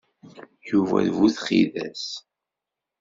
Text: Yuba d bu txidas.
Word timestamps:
Yuba 0.69 0.97
d 1.05 1.07
bu 1.15 1.27
txidas. 1.35 2.05